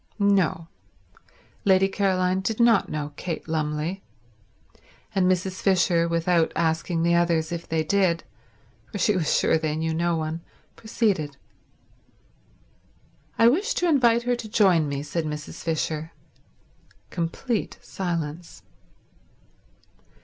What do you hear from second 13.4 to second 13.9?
wish to